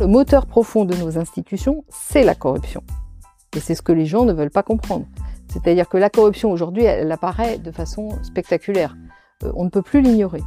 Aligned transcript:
Le 0.00 0.06
moteur 0.06 0.46
profond 0.46 0.86
de 0.86 0.96
nos 0.96 1.18
institutions, 1.18 1.84
c'est 1.90 2.24
la 2.24 2.34
corruption. 2.34 2.82
Et 3.54 3.60
c'est 3.60 3.74
ce 3.74 3.82
que 3.82 3.92
les 3.92 4.06
gens 4.06 4.24
ne 4.24 4.32
veulent 4.32 4.50
pas 4.50 4.62
comprendre. 4.62 5.04
C'est-à-dire 5.48 5.90
que 5.90 5.98
la 5.98 6.08
corruption 6.08 6.50
aujourd'hui, 6.50 6.84
elle, 6.84 7.12
apparaît 7.12 7.58
de 7.58 7.70
façon 7.70 8.08
spectaculaire. 8.22 8.96
Euh, 9.44 9.52
on 9.54 9.64
ne 9.64 9.68
peut 9.68 9.82
plus 9.82 10.00
l'ignorer. 10.00 10.40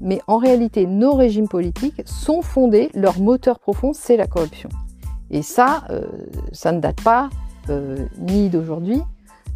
Mais 0.00 0.20
en 0.28 0.36
réalité, 0.36 0.86
nos 0.86 1.14
régimes 1.14 1.48
politiques 1.48 2.02
sont 2.04 2.40
fondés, 2.40 2.88
leur 2.94 3.18
moteur 3.18 3.58
profond, 3.58 3.92
c'est 3.92 4.16
la 4.16 4.28
corruption. 4.28 4.68
Et 5.32 5.42
ça, 5.42 5.82
euh, 5.90 6.06
ça 6.52 6.70
ne 6.70 6.78
date 6.78 7.02
pas 7.02 7.30
euh, 7.68 8.06
ni 8.16 8.48
d'aujourd'hui, 8.48 9.02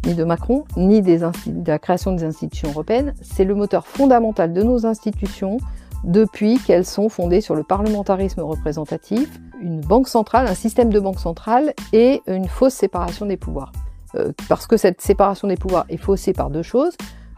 ni 0.05 0.15
de 0.15 0.23
Macron, 0.25 0.65
ni 0.75 1.01
de 1.01 1.17
la 1.65 1.79
création 1.79 2.11
des 2.11 2.25
institutions 2.25 2.71
européennes. 2.71 3.13
C'est 3.21 3.45
le 3.45 3.55
moteur 3.55 3.87
fondamental 3.87 4.51
de 4.51 4.63
nos 4.63 4.85
institutions 4.85 5.59
depuis 6.05 6.59
qu'elles 6.59 6.85
sont 6.85 7.09
fondées 7.09 7.41
sur 7.41 7.55
le 7.55 7.63
parlementarisme 7.63 8.41
représentatif, 8.41 9.29
une 9.65 9.81
banque 9.81 10.07
centrale, 10.07 10.47
un 10.47 10.53
système 10.53 10.91
de 10.91 10.99
banque 10.99 11.19
centrale 11.19 11.73
et 11.91 12.21
une 12.27 12.47
fausse 12.47 12.75
séparation 12.75 13.25
des 13.25 13.35
pouvoirs. 13.35 13.71
Euh, 14.15 14.31
parce 14.47 14.67
que 14.67 14.77
cette 14.77 15.01
séparation 15.01 15.47
des 15.47 15.57
pouvoirs 15.57 15.85
est 15.89 15.97
faussée 15.97 16.33
par 16.33 16.51
deux 16.51 16.61
choses. 16.61 16.93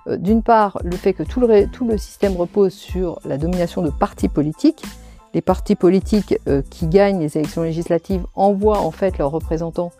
Euh, 0.07 0.17
d'une 0.17 0.43
part, 0.43 0.77
le 0.83 0.95
fait 0.95 1.13
que 1.13 1.23
tout 1.23 1.39
le, 1.39 1.97
système 1.97 2.35
repose 2.35 2.73
sur 2.73 3.19
la 3.25 3.37
domination 3.37 3.81
de 3.81 3.89
partis 3.89 4.27
politiques. 4.27 4.83
Les 5.33 5.41
partis 5.41 5.75
politiques 5.75 6.37
euh, 6.47 6.61
qui 6.69 6.87
gagnent 6.87 7.19
les 7.19 7.37
élections 7.37 7.63
législatives 7.63 8.25
envoient 8.35 8.79
en 8.79 8.91
fait 8.91 9.17
leurs 9.17 9.31
représentants 9.31 9.91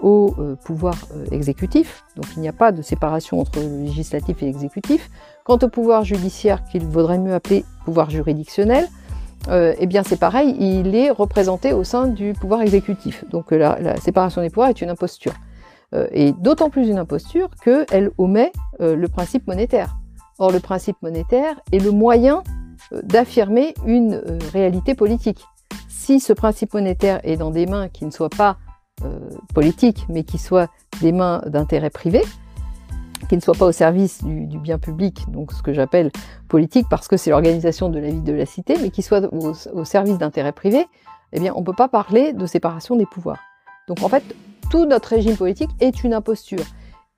au 0.00 0.34
pouvoir 0.64 0.96
exécutif. 1.30 2.04
Donc 2.16 2.26
il 2.36 2.42
n'y 2.42 2.48
a 2.48 2.52
pas 2.52 2.72
de 2.72 2.82
séparation 2.82 3.40
entre 3.40 3.60
le 3.60 3.84
législatif 3.84 4.42
et 4.42 4.46
l'exécutif. 4.46 5.08
Quant 5.44 5.56
au 5.62 5.68
pouvoir 5.68 6.04
judiciaire, 6.04 6.62
qu'il 6.64 6.84
vaudrait 6.84 7.16
mieux 7.16 7.32
appeler 7.32 7.64
pouvoir 7.86 8.10
juridictionnel, 8.10 8.86
eh 9.50 9.86
bien 9.86 10.02
c'est 10.02 10.18
pareil, 10.18 10.56
il 10.58 10.94
est 10.94 11.10
représenté 11.10 11.72
au 11.72 11.84
sein 11.84 12.08
du 12.08 12.32
pouvoir 12.32 12.62
exécutif. 12.62 13.24
Donc 13.30 13.50
la, 13.50 13.96
séparation 13.96 14.42
des 14.42 14.50
pouvoirs 14.50 14.70
est 14.70 14.80
une 14.80 14.90
imposture. 14.90 15.34
Euh, 15.94 16.06
et 16.12 16.32
d'autant 16.32 16.70
plus 16.70 16.88
une 16.88 16.98
imposture 16.98 17.50
qu'elle 17.62 18.10
omet 18.18 18.52
euh, 18.80 18.96
le 18.96 19.08
principe 19.08 19.46
monétaire. 19.46 19.96
Or, 20.38 20.50
le 20.50 20.60
principe 20.60 20.96
monétaire 21.02 21.60
est 21.72 21.78
le 21.78 21.92
moyen 21.92 22.42
euh, 22.92 23.00
d'affirmer 23.02 23.74
une 23.86 24.20
réalité 24.52 24.94
politique. 24.94 25.44
Si 25.88 26.20
ce 26.20 26.32
principe 26.32 26.74
monétaire 26.74 27.20
est 27.22 27.36
dans 27.36 27.50
des 27.50 27.66
mains 27.66 27.88
qui 27.88 28.04
ne 28.04 28.10
soient 28.10 28.30
pas 28.30 28.58
politiques, 29.54 30.06
mais 30.08 30.22
qui 30.22 30.38
soient 30.38 30.68
des 31.00 31.10
mains 31.10 31.42
d'intérêt 31.46 31.90
privé, 31.90 32.22
qui 33.28 33.36
ne 33.36 33.40
soient 33.40 33.54
pas 33.54 33.66
au 33.66 33.72
service 33.72 34.22
du, 34.24 34.58
bien 34.58 34.78
public, 34.78 35.24
donc 35.28 35.52
ce 35.52 35.62
que 35.62 35.72
j'appelle 35.72 36.10
politique 36.48 36.86
parce 36.88 37.08
que 37.08 37.16
c'est 37.16 37.30
l'organisation 37.30 37.88
de 37.88 37.98
la 37.98 38.10
vie 38.10 38.20
de 38.20 38.32
la 38.32 38.46
cité, 38.46 38.76
mais 38.80 38.90
qui 38.90 39.02
soient 39.02 39.22
au, 39.32 39.84
service 39.84 40.18
d'intérêt 40.18 40.52
privé, 40.52 40.86
eh 41.32 41.40
bien, 41.40 41.52
on 41.56 41.60
ne 41.60 41.64
peut 41.64 41.74
pas 41.74 41.88
parler 41.88 42.32
de 42.32 42.46
séparation 42.46 42.96
des 42.96 43.06
pouvoirs. 43.06 43.40
Donc, 43.88 44.02
en 44.02 44.08
fait, 44.08 44.22
tout 44.70 44.86
notre 44.86 45.08
régime 45.08 45.36
politique 45.36 45.70
est 45.80 46.04
une 46.04 46.14
imposture. 46.14 46.64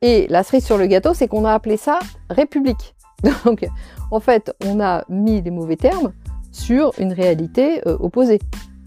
Et 0.02 0.26
la 0.28 0.42
cerise 0.42 0.64
sur 0.64 0.78
le 0.78 0.86
gâteau, 0.86 1.14
c'est 1.14 1.28
qu'on 1.28 1.44
a 1.44 1.52
appelé 1.52 1.76
ça 1.76 1.98
République. 2.30 2.94
Donc, 3.44 3.66
en 4.10 4.20
fait, 4.20 4.54
on 4.64 4.80
a 4.80 5.04
mis 5.08 5.42
des 5.42 5.50
mauvais 5.50 5.76
termes 5.76 6.12
sur 6.52 6.92
une 6.98 7.12
réalité 7.12 7.86
euh, 7.86 7.96
opposée. 8.00 8.40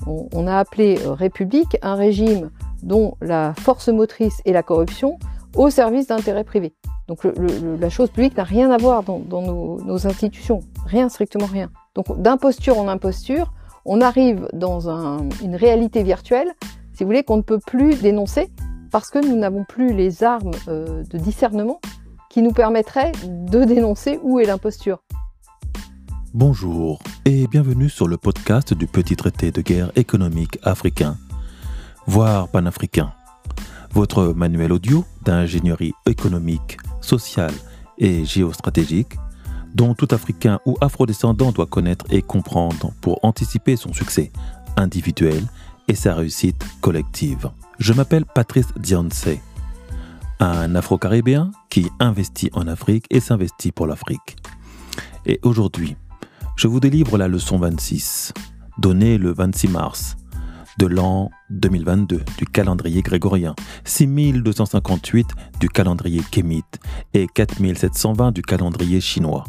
On, 0.08 0.48
a 0.48 0.58
appelé 0.58 0.98
euh, 1.06 1.14
République 1.14 1.78
un 1.82 1.96
régime 1.96 2.50
dont 2.82 3.16
la 3.22 3.54
force 3.54 3.90
motrice 3.90 4.42
est 4.46 4.54
la 4.54 4.64
corruption 4.64 5.20
au 5.56 5.70
service 5.70 6.08
d'intérêts 6.08 6.44
privés. 6.44 6.74
Donc 7.10 7.26
la 7.26 7.90
chose 7.90 8.10
publique 8.10 8.38
n'a 8.38 8.44
rien 8.44 8.70
à 8.70 8.78
voir 8.78 9.04
dans, 9.04 9.20
nos, 9.42 10.08
institutions, 10.08 10.62
rien, 10.86 11.10
strictement 11.10 11.48
rien. 11.48 11.70
Donc 11.96 12.22
d'imposture 12.22 12.78
en 12.78 12.88
imposture, 12.88 13.52
on 13.84 14.00
arrive 14.00 14.48
dans 14.54 14.88
une 15.42 15.56
réalité 15.56 16.04
virtuelle 16.04 16.54
si 17.00 17.06
vous 17.06 17.12
voulez, 17.12 17.24
qu'on 17.24 17.38
ne 17.38 17.44
peut 17.44 17.60
plus 17.66 18.02
dénoncer 18.02 18.50
parce 18.92 19.10
que 19.10 19.26
nous 19.26 19.38
n'avons 19.38 19.64
plus 19.64 19.94
les 19.94 20.22
armes 20.22 20.52
euh, 20.68 21.02
de 21.06 21.18
discernement 21.18 21.80
qui 22.30 22.42
nous 22.42 22.52
permettraient 22.52 23.14
de 23.26 23.64
dénoncer 23.64 24.20
où 24.22 24.38
est 24.38 24.44
l'imposture. 24.44 25.00
Bonjour 26.34 27.00
et 27.24 27.48
bienvenue 27.48 27.88
sur 27.88 28.10
le 28.10 28.18
podcast 28.18 28.74
du 28.74 28.86
petit 28.86 29.16
traité 29.16 29.50
de 29.52 29.62
guerre 29.62 29.94
économique 29.96 30.60
africain, 30.62 31.16
voire 32.06 32.50
panafricain. 32.50 33.14
Votre 33.94 34.34
manuel 34.34 34.74
audio 34.74 35.06
d'ingénierie 35.24 35.94
économique, 36.06 36.80
sociale 37.10 37.54
et 37.98 38.24
géostratégique 38.24 39.16
dont 39.74 39.94
tout 39.94 40.08
Africain 40.12 40.60
ou 40.66 40.76
Afrodescendant 40.82 41.52
doit 41.52 41.66
connaître 41.66 42.06
et 42.10 42.22
comprendre 42.22 42.92
pour 43.02 43.20
anticiper 43.24 43.76
son 43.76 43.94
succès 43.94 44.32
individuel 44.78 45.44
et 45.88 45.96
sa 45.96 46.14
réussite 46.16 46.64
collective. 46.82 47.50
Je 47.80 47.94
m'appelle 47.94 48.26
Patrice 48.26 48.68
Dionce, 48.78 49.30
un 50.40 50.76
Afro-Caribéen 50.76 51.52
qui 51.70 51.88
investit 52.00 52.50
en 52.54 52.68
Afrique 52.68 53.06
et 53.10 53.20
s'investit 53.20 53.72
pour 53.72 53.88
l'Afrique. 53.88 54.38
Et 55.26 55.40
aujourd'hui, 55.44 55.96
je 56.56 56.68
vous 56.68 56.80
délivre 56.80 57.18
la 57.18 57.28
leçon 57.28 57.58
26, 57.58 58.34
donnée 58.78 59.18
le 59.18 59.34
26 59.34 59.68
mars 59.68 60.19
de 60.80 60.86
l'an 60.86 61.30
2022 61.50 62.24
du 62.38 62.46
calendrier 62.46 63.02
grégorien, 63.02 63.54
6258 63.84 65.28
du 65.60 65.68
calendrier 65.68 66.22
kémite 66.32 66.80
et 67.14 67.28
4720 67.28 68.32
du 68.32 68.42
calendrier 68.42 69.02
chinois. 69.02 69.44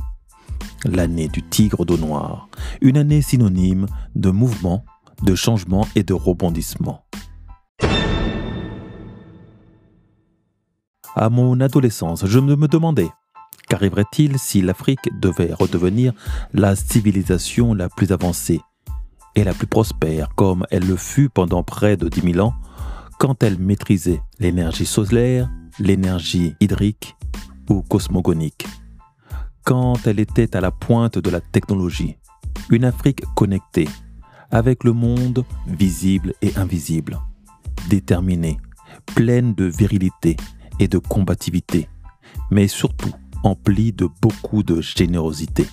L'année 0.85 1.29
du 1.29 1.45
tigre 1.45 1.87
d'eau 1.87 1.99
noire, 1.99 2.49
une 2.81 2.97
année 2.97 3.23
synonyme 3.23 3.87
de 4.17 4.31
mouvement, 4.31 4.85
de 5.23 5.37
changement 5.37 5.87
et 5.95 6.03
de 6.03 6.15
rebondissement. 6.15 7.05
À 11.15 11.31
mon 11.31 11.61
adolescence, 11.61 12.27
je 12.27 12.41
me 12.41 12.67
demandais 12.67 13.09
qu'arriverait-il 13.69 14.37
si 14.37 14.63
l'Afrique 14.63 15.09
devait 15.21 15.55
redevenir 15.55 16.13
la 16.53 16.75
civilisation 16.75 17.73
la 17.73 17.89
plus 17.89 18.11
avancée? 18.11 18.61
Et 19.35 19.45
la 19.45 19.55
plus 19.55 19.67
prospère 19.67 20.35
comme 20.35 20.67
elle 20.71 20.87
le 20.87 20.97
fut 20.97 21.29
pendant 21.29 21.63
près 21.63 21.97
de 21.97 22.09
10 22.09 22.33
000 22.33 22.47
ans 22.47 22.55
quand 23.19 23.43
elle 23.43 23.59
maîtrisait 23.59 24.23
l'énergie 24.39 24.87
solaire, 24.87 25.51
l'énergie 25.79 26.55
hydrique 26.61 27.17
ou 27.69 27.83
cosmogonique, 27.83 28.67
quand 29.63 30.07
elle 30.07 30.21
était 30.21 30.57
à 30.57 30.61
la 30.61 30.71
pointe 30.71 31.19
de 31.19 31.31
la 31.31 31.41
technologie, 31.41 32.17
une 32.71 32.85
Afrique 32.85 33.23
connectée, 33.35 33.89
avec 34.51 34.85
le 34.85 34.93
monde 34.93 35.45
visible 35.67 36.33
et 36.43 36.57
invisible, 36.57 37.21
déterminée, 37.89 38.59
pleine 39.15 39.55
de 39.55 39.65
virilité 39.65 40.37
et 40.79 40.89
de 40.89 40.99
combativité, 40.99 41.89
mais 42.51 42.69
surtout 42.69 43.13
emplie 43.45 43.93
de 43.93 44.09
beaucoup 44.21 44.63
de 44.63 44.81
générosité. 44.81 45.67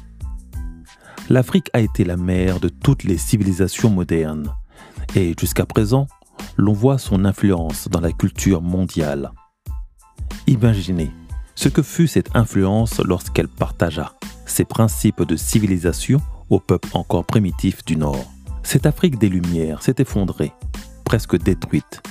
L'Afrique 1.29 1.69
a 1.73 1.81
été 1.81 2.05
la 2.05 2.15
mère 2.15 2.61
de 2.61 2.69
toutes 2.69 3.03
les 3.03 3.17
civilisations 3.17 3.89
modernes, 3.89 4.53
et 5.15 5.35
jusqu'à 5.37 5.65
présent, 5.65 6.07
l'on 6.55 6.71
voit 6.71 6.97
son 6.97 7.25
influence 7.25 7.89
dans 7.89 7.99
la 7.99 8.13
culture 8.13 8.61
mondiale. 8.61 9.31
Imaginez 10.47 11.11
ce 11.55 11.67
que 11.67 11.81
fut 11.81 12.07
cette 12.07 12.33
influence 12.35 12.99
lorsqu'elle 12.99 13.49
partagea 13.49 14.13
ses 14.45 14.63
principes 14.63 15.23
de 15.23 15.35
civilisation 15.35 16.21
aux 16.49 16.61
peuples 16.61 16.89
encore 16.93 17.25
primitifs 17.25 17.83
du 17.83 17.97
Nord. 17.97 18.31
Cette 18.63 18.85
Afrique 18.85 19.19
des 19.19 19.27
Lumières 19.27 19.83
s'est 19.83 19.95
effondrée, 19.97 20.53
presque 21.03 21.37
détruite, 21.37 22.01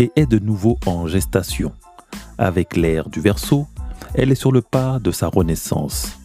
et 0.00 0.10
est 0.16 0.26
de 0.26 0.40
nouveau 0.40 0.78
en 0.86 1.06
gestation. 1.06 1.72
Avec 2.38 2.76
l'ère 2.76 3.08
du 3.08 3.20
Verseau, 3.20 3.68
elle 4.14 4.32
est 4.32 4.36
sur 4.36 4.50
le 4.50 4.62
pas 4.62 4.98
de 4.98 5.12
sa 5.12 5.28
renaissance, 5.28 6.18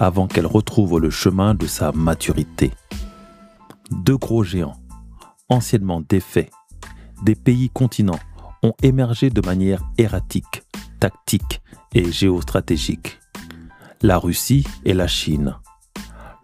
avant 0.00 0.26
qu'elle 0.26 0.46
retrouve 0.46 0.98
le 0.98 1.10
chemin 1.10 1.54
de 1.54 1.66
sa 1.66 1.92
maturité. 1.92 2.72
Deux 3.92 4.16
gros 4.16 4.42
géants, 4.42 4.80
anciennement 5.48 6.00
défaits, 6.00 6.50
des 7.22 7.36
pays 7.36 7.70
continents, 7.70 8.18
ont 8.64 8.74
émergé 8.82 9.30
de 9.30 9.40
manière 9.40 9.82
erratique, 9.98 10.64
tactique 10.98 11.62
et 11.94 12.10
géostratégique. 12.10 13.20
La 14.02 14.18
Russie 14.18 14.66
et 14.84 14.94
la 14.94 15.06
Chine. 15.06 15.54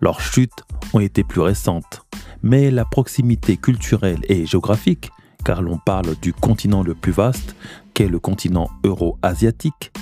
Leurs 0.01 0.21
chutes 0.21 0.63
ont 0.93 1.01
été 1.01 1.25
plus 1.25 1.41
récentes 1.41 2.07
mais 2.47 2.71
la 2.71 2.85
proximité 2.85 3.57
culturelle 3.57 4.21
et 4.29 4.47
géographique, 4.47 5.11
car 5.45 5.63
l'on 5.63 5.79
parle 5.79 6.15
du 6.23 6.33
continent 6.33 6.83
le 6.85 6.95
plus 6.95 7.13
vaste, 7.13 7.57
qu'est 7.93 8.09
le 8.09 8.21
continent 8.21 8.71
euro-asiatique, 8.85 9.93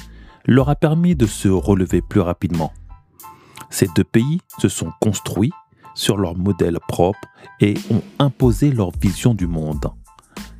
leur 0.46 0.68
a 0.68 0.76
permis 0.76 1.16
de 1.16 1.26
se 1.26 1.48
relever 1.48 2.02
plus 2.02 2.20
rapidement. 2.20 2.72
Ces 3.74 3.88
deux 3.96 4.04
pays 4.04 4.40
se 4.60 4.68
sont 4.68 4.92
construits 5.00 5.50
sur 5.96 6.16
leur 6.16 6.36
modèle 6.36 6.78
propre 6.86 7.18
et 7.60 7.74
ont 7.90 8.02
imposé 8.20 8.70
leur 8.70 8.92
vision 8.92 9.34
du 9.34 9.48
monde, 9.48 9.90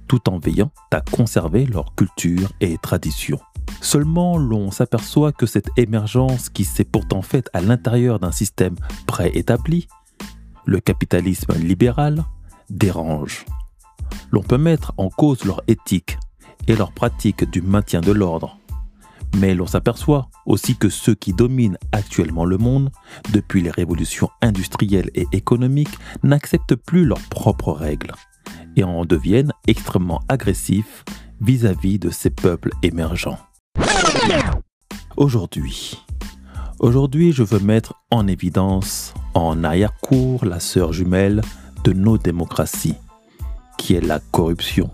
tout 0.08 0.28
en 0.28 0.40
veillant 0.40 0.72
à 0.90 1.00
conserver 1.00 1.64
leur 1.64 1.94
culture 1.94 2.50
et 2.60 2.76
tradition. 2.76 3.38
Seulement, 3.80 4.36
l'on 4.36 4.72
s'aperçoit 4.72 5.30
que 5.30 5.46
cette 5.46 5.70
émergence 5.76 6.48
qui 6.48 6.64
s'est 6.64 6.82
pourtant 6.82 7.22
faite 7.22 7.50
à 7.52 7.60
l'intérieur 7.60 8.18
d'un 8.18 8.32
système 8.32 8.74
préétabli 9.06 9.86
le 10.64 10.80
capitalisme 10.80 11.52
libéral 11.52 12.24
dérange, 12.68 13.44
L'on 14.32 14.42
peut 14.42 14.58
mettre 14.58 14.92
en 14.96 15.08
cause 15.08 15.44
leur 15.44 15.62
éthique 15.68 16.18
et 16.66 16.74
leur 16.74 16.90
pratique 16.90 17.48
du 17.48 17.62
maintien 17.62 18.00
de 18.00 18.10
l'ordre. 18.10 18.58
Mais 19.36 19.54
l'on 19.54 19.66
s'aperçoit 19.66 20.28
aussi 20.46 20.76
que 20.76 20.88
ceux 20.88 21.14
qui 21.14 21.32
dominent 21.32 21.78
actuellement 21.92 22.44
le 22.44 22.56
monde, 22.56 22.90
depuis 23.32 23.62
les 23.62 23.70
révolutions 23.70 24.30
industrielles 24.42 25.10
et 25.14 25.26
économiques, 25.32 25.96
n'acceptent 26.22 26.76
plus 26.76 27.04
leurs 27.04 27.28
propres 27.30 27.72
règles 27.72 28.12
et 28.76 28.84
en 28.84 29.04
deviennent 29.04 29.52
extrêmement 29.66 30.22
agressifs 30.28 31.04
vis-à-vis 31.40 31.98
de 31.98 32.10
ces 32.10 32.30
peuples 32.30 32.70
émergents. 32.82 33.38
Aujourd'hui, 35.16 36.00
aujourd'hui, 36.78 37.32
je 37.32 37.42
veux 37.42 37.60
mettre 37.60 37.94
en 38.10 38.26
évidence, 38.26 39.14
en 39.34 39.64
arrière-cour, 39.64 40.44
la 40.44 40.60
sœur 40.60 40.92
jumelle 40.92 41.42
de 41.82 41.92
nos 41.92 42.18
démocraties, 42.18 42.96
qui 43.78 43.94
est 43.94 44.00
la 44.00 44.20
corruption. 44.30 44.90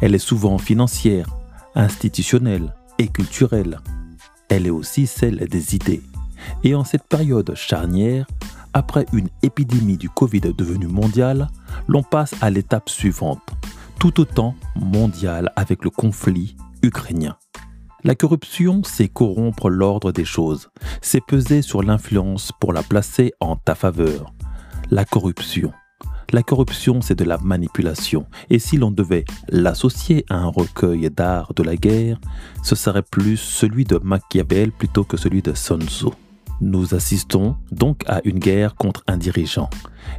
Elle 0.00 0.14
est 0.14 0.18
souvent 0.18 0.58
financière, 0.58 1.28
institutionnelle 1.74 2.72
et 2.98 3.08
culturelle. 3.08 3.80
Elle 4.48 4.66
est 4.66 4.70
aussi 4.70 5.06
celle 5.06 5.46
des 5.48 5.74
idées. 5.74 6.02
Et 6.64 6.74
en 6.74 6.84
cette 6.84 7.04
période 7.04 7.54
charnière, 7.54 8.26
après 8.72 9.06
une 9.12 9.28
épidémie 9.42 9.96
du 9.96 10.08
Covid 10.08 10.40
devenue 10.40 10.86
mondiale, 10.86 11.48
l'on 11.86 12.02
passe 12.02 12.34
à 12.40 12.50
l'étape 12.50 12.88
suivante, 12.88 13.42
tout 13.98 14.20
autant 14.20 14.54
mondiale 14.76 15.52
avec 15.56 15.84
le 15.84 15.90
conflit 15.90 16.56
ukrainien. 16.82 17.36
La 18.04 18.14
corruption, 18.14 18.82
c'est 18.84 19.08
corrompre 19.08 19.68
l'ordre 19.68 20.12
des 20.12 20.24
choses, 20.24 20.70
c'est 21.02 21.24
peser 21.24 21.62
sur 21.62 21.82
l'influence 21.82 22.52
pour 22.60 22.72
la 22.72 22.82
placer 22.82 23.32
en 23.40 23.56
ta 23.56 23.74
faveur. 23.74 24.32
La 24.90 25.04
corruption. 25.04 25.72
La 26.30 26.42
corruption, 26.42 27.00
c'est 27.00 27.18
de 27.18 27.24
la 27.24 27.38
manipulation, 27.38 28.26
et 28.50 28.58
si 28.58 28.76
l'on 28.76 28.90
devait 28.90 29.24
l'associer 29.48 30.26
à 30.28 30.36
un 30.36 30.48
recueil 30.48 31.08
d'art 31.08 31.54
de 31.54 31.62
la 31.62 31.74
guerre, 31.74 32.20
ce 32.62 32.74
serait 32.74 33.02
plus 33.02 33.38
celui 33.38 33.84
de 33.84 33.98
Machiavel 34.04 34.70
plutôt 34.70 35.04
que 35.04 35.16
celui 35.16 35.40
de 35.40 35.54
Sun. 35.54 35.80
Nous 36.60 36.94
assistons 36.94 37.56
donc 37.72 38.02
à 38.06 38.20
une 38.24 38.40
guerre 38.40 38.74
contre 38.74 39.04
un 39.06 39.16
dirigeant, 39.16 39.70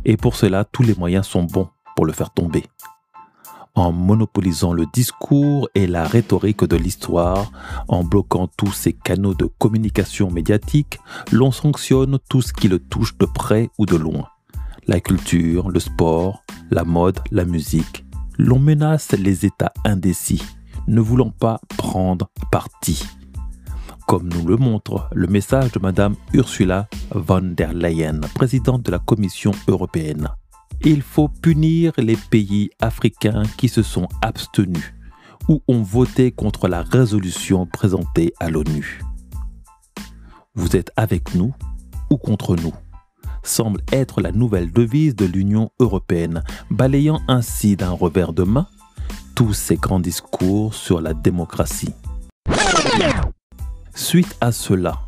et 0.04 0.18
pour 0.18 0.36
cela 0.36 0.64
tous 0.64 0.82
les 0.82 0.96
moyens 0.96 1.28
sont 1.28 1.44
bons 1.44 1.70
pour 1.96 2.08
le 2.08 2.14
faire 2.14 2.32
tomber. 2.32 2.64
En 3.76 3.92
monopolisant 3.92 4.74
le 4.74 4.88
discours 4.92 5.70
et 5.76 5.86
la 5.86 6.06
rhétorique 6.06 6.64
de 6.64 6.76
l'histoire, 6.76 7.52
en 7.88 8.04
bloquant 8.04 8.48
tous 8.58 8.72
ces 8.72 8.94
canaux 8.94 9.36
de 9.36 9.46
communication 9.46 10.32
médiatique, 10.32 10.98
l'on 11.32 11.52
sanctionne 11.52 12.18
tout 12.30 12.42
ce 12.42 12.52
qui 12.52 12.68
le 12.68 12.80
touche 12.80 13.16
de 13.20 13.28
près 13.28 13.70
ou 13.78 13.86
de 13.86 13.96
loin. 13.96 14.26
La 14.90 15.00
culture, 15.00 15.70
le 15.70 15.80
sport, 15.80 16.44
la 16.72 16.84
mode, 16.84 17.20
la 17.30 17.46
musique. 17.46 18.06
L'on 18.40 18.58
menace 18.58 19.12
les 19.12 19.46
États 19.46 19.72
indécis, 19.86 20.42
ne 20.88 21.00
voulant 21.00 21.30
pas 21.30 21.62
prendre 21.78 22.32
parti 22.52 23.06
comme 24.08 24.28
nous 24.28 24.48
le 24.48 24.58
montre 24.58 25.08
le 25.14 25.28
message 25.28 25.72
de 25.74 25.78
Madame 25.78 26.16
Ursula 26.34 26.88
von 27.12 27.54
der 27.56 27.76
Leyen, 27.76 28.22
présidente 28.34 28.82
de 28.82 28.90
la 28.90 28.98
Commission 28.98 29.52
européenne. 29.68 30.30
Il 30.84 31.04
faut 31.04 31.28
punir 31.28 31.94
les 32.00 32.16
pays 32.16 32.72
africains 32.82 33.44
qui 33.60 33.70
se 33.70 33.84
sont 33.84 34.08
abstenus 34.24 34.96
ou 35.48 35.62
ont 35.68 35.84
voté 35.84 36.32
contre 36.32 36.68
la 36.68 36.82
résolution 36.82 37.68
présentée 37.68 38.34
à 38.40 38.50
l'ONU. 38.50 39.04
Vous 40.56 40.76
êtes 40.76 40.92
avec 40.96 41.36
nous 41.36 41.54
ou 42.10 42.18
contre 42.18 42.56
nous? 42.56 42.74
Semble 43.44 43.82
être 43.92 44.22
la 44.22 44.32
nouvelle 44.32 44.72
devise 44.72 45.16
de 45.16 45.26
l'Union 45.26 45.72
européenne, 45.80 46.44
balayant 46.70 47.22
ainsi 47.28 47.76
d'un 47.76 47.92
revers 47.92 48.34
de 48.34 48.44
main 48.44 48.68
tous 49.36 49.54
ces 49.54 49.78
grands 49.78 50.02
discours 50.02 50.74
sur 50.74 51.00
la 51.00 51.14
démocratie. 51.14 51.94
Suite 53.96 54.36
à 54.42 54.52
cela, 54.52 55.00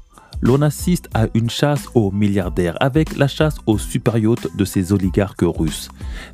l'on 0.42 0.62
assiste 0.62 1.10
à 1.14 1.28
une 1.34 1.50
chasse 1.50 1.88
aux 1.96 2.12
milliardaires 2.12 2.78
avec 2.80 3.18
la 3.18 3.28
chasse 3.28 3.58
aux 3.66 3.78
super 3.78 4.16
de 4.16 4.66
ces 4.66 4.94
oligarques 4.94 5.44
russes. 5.44 5.90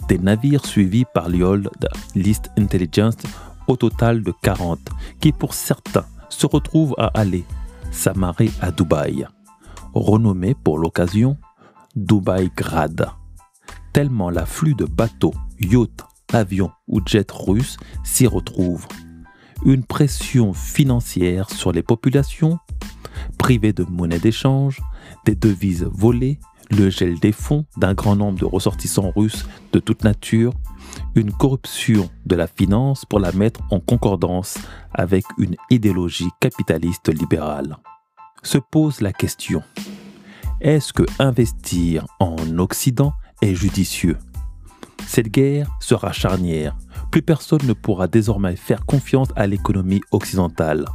Des 0.07 0.17
navires 0.17 0.65
suivis 0.65 1.05
par 1.13 1.29
l'IOLD 1.29 1.69
List 2.15 2.49
Intelligence 2.57 3.17
au 3.67 3.75
total 3.75 4.23
de 4.23 4.33
40, 4.41 4.79
qui 5.19 5.31
pour 5.31 5.53
certains 5.53 6.05
se 6.29 6.45
retrouvent 6.45 6.95
à 6.97 7.07
aller 7.07 7.45
s'amarrer 7.91 8.51
à 8.61 8.71
Dubaï. 8.71 9.25
Renommé 9.93 10.53
pour 10.53 10.77
l'occasion 10.77 11.37
Dubaï 11.97 12.51
Grad. 12.55 13.09
Tellement 13.91 14.29
l'afflux 14.29 14.75
de 14.75 14.85
bateaux, 14.85 15.33
yachts, 15.59 16.05
avions 16.31 16.71
ou 16.87 17.01
jets 17.03 17.25
russes 17.31 17.77
s'y 18.03 18.27
retrouve 18.27 18.85
une 19.65 19.83
pression 19.83 20.53
financière 20.53 21.49
sur 21.49 21.71
les 21.71 21.81
populations, 21.81 22.59
privées 23.39 23.73
de 23.73 23.83
monnaie 23.83 24.19
d'échange, 24.19 24.79
des 25.25 25.33
devises 25.33 25.89
volées, 25.91 26.39
le 26.69 26.91
gel 26.91 27.19
des 27.19 27.31
fonds 27.31 27.65
d'un 27.77 27.95
grand 27.95 28.15
nombre 28.15 28.37
de 28.37 28.45
ressortissants 28.45 29.11
russes 29.15 29.47
de 29.73 29.79
toute 29.79 30.03
nature, 30.03 30.53
une 31.15 31.31
corruption 31.31 32.11
de 32.27 32.35
la 32.35 32.45
finance 32.45 33.05
pour 33.05 33.19
la 33.19 33.31
mettre 33.31 33.61
en 33.71 33.79
concordance 33.79 34.59
avec 34.93 35.25
une 35.39 35.55
idéologie 35.71 36.29
capitaliste 36.39 37.11
libérale. 37.11 37.77
Se 38.43 38.59
pose 38.59 39.01
la 39.01 39.13
question, 39.13 39.63
est-ce 40.61 40.93
que 40.93 41.03
investir 41.19 42.05
en 42.19 42.35
Occident 42.57 43.13
est 43.41 43.55
judicieux? 43.55 44.17
Cette 45.05 45.29
guerre 45.29 45.69
sera 45.79 46.11
charnière 46.11 46.75
plus 47.11 47.21
personne 47.21 47.65
ne 47.65 47.73
pourra 47.73 48.07
désormais 48.07 48.55
faire 48.55 48.85
confiance 48.85 49.29
à 49.35 49.47
l'économie 49.47 50.01
occidentale. 50.11 50.85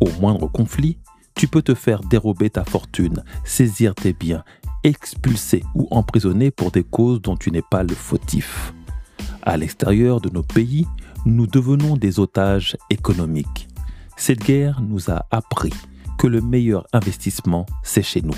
Au 0.00 0.10
moindre 0.20 0.48
conflit, 0.48 0.98
tu 1.34 1.46
peux 1.46 1.62
te 1.62 1.74
faire 1.74 2.00
dérober 2.00 2.50
ta 2.50 2.64
fortune, 2.64 3.22
saisir 3.44 3.94
tes 3.94 4.12
biens, 4.12 4.44
expulser 4.84 5.62
ou 5.74 5.86
emprisonner 5.90 6.50
pour 6.50 6.70
des 6.70 6.82
causes 6.82 7.22
dont 7.22 7.36
tu 7.36 7.50
n'es 7.50 7.62
pas 7.62 7.82
le 7.82 7.94
fautif. 7.94 8.74
À 9.42 9.56
l'extérieur 9.56 10.20
de 10.20 10.30
nos 10.30 10.42
pays, 10.42 10.86
nous 11.24 11.46
devenons 11.46 11.96
des 11.96 12.18
otages 12.18 12.76
économiques. 12.90 13.68
Cette 14.16 14.44
guerre 14.44 14.80
nous 14.82 15.10
a 15.10 15.26
appris 15.30 15.72
que 16.18 16.26
le 16.26 16.40
meilleur 16.40 16.86
investissement, 16.92 17.66
c'est 17.82 18.02
chez 18.02 18.22
nous. 18.22 18.36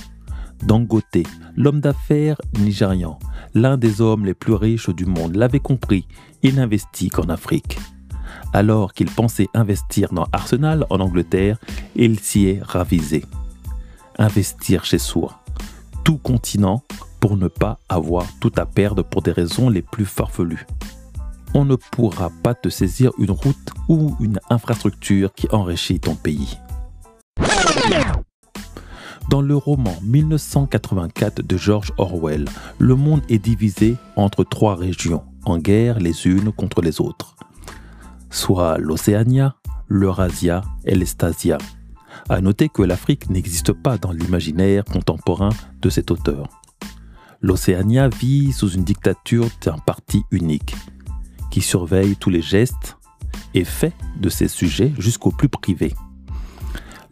Dangote, 0.67 1.27
l'homme 1.57 1.81
d'affaires 1.81 2.41
nigérian, 2.59 3.19
l'un 3.55 3.77
des 3.77 4.01
hommes 4.01 4.25
les 4.25 4.35
plus 4.35 4.55
riches 4.55 4.91
du 4.91 5.05
monde, 5.05 5.37
l'avait 5.37 5.61
compris. 5.61 6.07
Il 6.43 6.57
n'investit 6.57 7.11
qu'en 7.11 7.29
Afrique. 7.29 7.79
Alors 8.53 8.95
qu'il 8.95 9.11
pensait 9.11 9.49
investir 9.55 10.13
dans 10.13 10.27
Arsenal 10.33 10.87
en 10.91 11.01
Angleterre, 11.01 11.59
il 11.97 12.19
s'y 12.19 12.47
est 12.47 12.63
ravisé. 12.63 13.25
Investir 14.19 14.85
chez 14.85 14.99
soi. 14.99 15.41
Tout 16.05 16.19
continent 16.19 16.83
pour 17.21 17.37
ne 17.37 17.49
pas 17.49 17.79
avoir 17.89 18.27
tout 18.41 18.53
à 18.57 18.67
perdre 18.67 19.03
pour 19.03 19.23
des 19.23 19.33
raisons 19.33 19.69
les 19.71 19.83
plus 19.83 20.05
farfelues. 20.05 20.67
On 21.55 21.65
ne 21.65 21.77
pourra 21.77 22.31
pas 22.43 22.55
te 22.55 22.69
saisir 22.69 23.13
une 23.19 23.31
route 23.31 23.71
ou 23.89 24.17
une 24.21 24.41
infrastructure 24.51 25.33
qui 25.35 25.49
enrichit 25.51 26.01
ton 26.01 26.15
pays. 26.15 26.59
Dans 29.35 29.43
le 29.43 29.57
roman 29.57 29.97
1984 30.05 31.43
de 31.43 31.57
George 31.57 31.93
Orwell, 31.99 32.45
le 32.79 32.95
monde 32.95 33.23
est 33.29 33.41
divisé 33.41 33.97
entre 34.15 34.45
trois 34.45 34.77
régions, 34.77 35.25
en 35.45 35.59
guerre 35.59 35.99
les 35.99 36.29
unes 36.29 36.53
contre 36.53 36.81
les 36.83 37.01
autres, 37.01 37.35
soit 38.31 38.79
l'Océania, 38.79 39.57
l'Eurasia 39.89 40.61
et 40.85 40.95
l'Estasia. 40.95 41.59
À 42.29 42.41
noter 42.41 42.69
que 42.69 42.83
l'Afrique 42.83 43.29
n'existe 43.29 43.73
pas 43.73 43.99
dans 43.99 44.13
l'imaginaire 44.13 44.85
contemporain 44.85 45.51
de 45.83 45.91
cet 45.91 46.13
auteur. 46.13 46.47
L'Océania 47.43 48.09
vit 48.09 48.53
sous 48.53 48.69
une 48.69 48.85
dictature 48.85 49.49
d'un 49.63 49.79
parti 49.79 50.23
unique, 50.31 50.77
qui 51.51 51.61
surveille 51.61 52.15
tous 52.15 52.31
les 52.31 52.41
gestes 52.41 52.99
et 53.53 53.65
faits 53.65 53.95
de 54.17 54.29
ses 54.29 54.47
sujets 54.47 54.93
jusqu'au 54.97 55.33
plus 55.33 55.49
privé. 55.49 55.93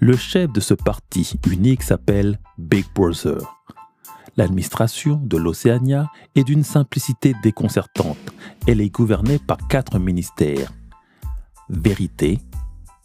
Le 0.04 0.16
chef 0.16 0.50
de 0.50 0.59
ce 0.59 0.75
parti 0.75 1.38
unique 1.49 1.85
s'appelle 1.85 2.40
Big 2.59 2.85
Brother. 2.92 3.38
L'administration 4.37 5.21
de 5.23 5.37
l'Océania 5.37 6.11
est 6.35 6.42
d'une 6.42 6.64
simplicité 6.64 7.37
déconcertante. 7.40 8.18
Elle 8.66 8.80
est 8.80 8.88
gouvernée 8.88 9.38
par 9.38 9.59
quatre 9.68 10.00
ministères. 10.00 10.73
Vérité, 11.68 12.40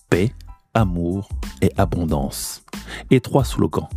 paix, 0.09 0.31
amour 0.73 1.29
et 1.61 1.71
abondance. 1.77 2.65
Et 3.11 3.21
trois 3.21 3.45
slogans. 3.45 3.89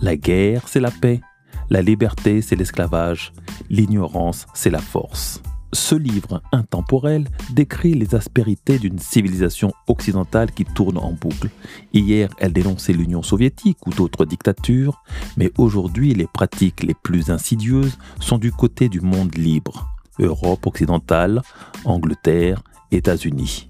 La 0.00 0.16
guerre, 0.16 0.66
c'est 0.66 0.80
la 0.80 0.90
paix. 0.90 1.20
La 1.68 1.82
liberté, 1.82 2.42
c'est 2.42 2.56
l'esclavage. 2.56 3.32
L'ignorance, 3.68 4.48
c'est 4.54 4.70
la 4.70 4.80
force. 4.80 5.40
Ce 5.72 5.94
livre 5.94 6.42
intemporel 6.50 7.28
décrit 7.52 7.94
les 7.94 8.16
aspérités 8.16 8.78
d'une 8.78 8.98
civilisation 8.98 9.72
occidentale 9.86 10.50
qui 10.50 10.64
tourne 10.64 10.98
en 10.98 11.12
boucle. 11.12 11.48
Hier, 11.92 12.28
elle 12.38 12.52
dénonçait 12.52 12.92
l'Union 12.92 13.22
soviétique 13.22 13.86
ou 13.86 13.90
d'autres 13.90 14.24
dictatures, 14.24 15.00
mais 15.36 15.52
aujourd'hui, 15.58 16.12
les 16.12 16.26
pratiques 16.26 16.82
les 16.82 16.94
plus 16.94 17.30
insidieuses 17.30 17.98
sont 18.18 18.38
du 18.38 18.50
côté 18.50 18.88
du 18.88 19.00
monde 19.00 19.36
libre. 19.36 19.88
Europe 20.18 20.66
occidentale, 20.66 21.40
Angleterre, 21.84 22.62
États-Unis. 22.90 23.68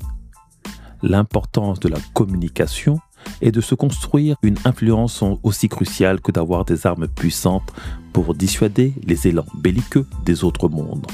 L'importance 1.02 1.80
de 1.80 1.88
la 1.88 1.98
communication 2.14 2.98
est 3.42 3.52
de 3.52 3.60
se 3.60 3.74
construire 3.74 4.36
une 4.42 4.56
influence 4.64 5.22
aussi 5.42 5.68
cruciale 5.68 6.20
que 6.20 6.32
d'avoir 6.32 6.64
des 6.64 6.86
armes 6.86 7.08
puissantes 7.08 7.72
pour 8.12 8.34
dissuader 8.34 8.94
les 9.04 9.28
élans 9.28 9.46
belliqueux 9.54 10.06
des 10.24 10.44
autres 10.44 10.68
mondes. 10.68 11.06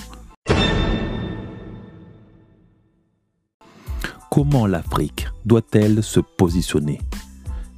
Comment 4.36 4.66
l'Afrique 4.66 5.28
doit-elle 5.46 6.02
se 6.02 6.20
positionner? 6.20 7.00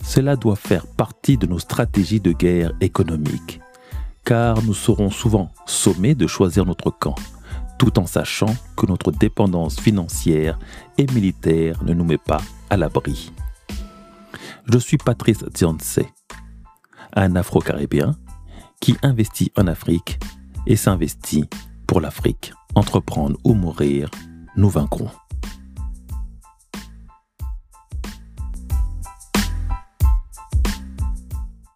Cela 0.02 0.34
doit 0.34 0.56
faire 0.56 0.88
partie 0.88 1.36
de 1.36 1.46
nos 1.46 1.60
stratégies 1.60 2.18
de 2.18 2.32
guerre 2.32 2.72
économique, 2.80 3.60
car 4.24 4.60
nous 4.64 4.74
serons 4.74 5.08
souvent 5.08 5.52
sommés 5.66 6.16
de 6.16 6.26
choisir 6.26 6.66
notre 6.66 6.90
camp, 6.90 7.14
tout 7.78 7.96
en 8.00 8.06
sachant 8.06 8.52
que 8.76 8.86
notre 8.86 9.12
dépendance 9.12 9.78
financière 9.78 10.58
et 10.96 11.06
militaire 11.12 11.80
ne 11.84 11.94
nous 11.94 12.02
met 12.02 12.18
pas 12.18 12.40
à 12.70 12.76
l'abri. 12.76 13.32
Je 14.64 14.78
suis 14.78 14.98
Patrice 14.98 15.44
Dianse, 15.44 16.00
un 17.14 17.36
Afro-Caribéen 17.36 18.16
qui 18.80 18.96
investit 19.04 19.52
en 19.56 19.68
Afrique 19.68 20.18
et 20.66 20.74
s'investit 20.74 21.48
pour 21.86 22.00
l'Afrique. 22.00 22.52
Entreprendre 22.74 23.38
ou 23.44 23.54
mourir, 23.54 24.10
nous 24.56 24.70
vaincrons. 24.70 25.08